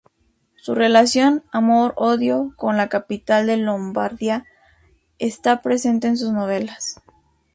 Su 0.55 0.73
relación 0.73 1.43
"amor-odio" 1.51 2.53
con 2.55 2.75
la 2.75 2.89
capital 2.89 3.45
de 3.45 3.57
Lombardía 3.57 4.45
está 5.19 5.61
presente 5.61 6.07
en 6.07 6.17
sus 6.17 6.31
novelas. 6.31 6.97